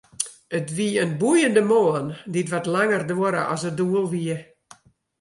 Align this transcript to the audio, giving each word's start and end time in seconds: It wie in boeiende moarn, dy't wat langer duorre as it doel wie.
It 0.57 0.67
wie 0.75 0.91
in 1.03 1.13
boeiende 1.21 1.63
moarn, 1.71 2.07
dy't 2.31 2.51
wat 2.53 2.69
langer 2.75 3.03
duorre 3.09 3.43
as 3.53 3.61
it 3.69 3.75
doel 3.79 4.05
wie. 4.13 4.37